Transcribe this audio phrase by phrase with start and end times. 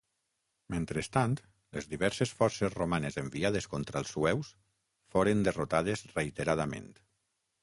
[0.75, 1.35] Mentrestant,
[1.77, 4.51] les diverses forces romanes enviades contra els sueus
[5.17, 6.91] foren derrotades reiteradament.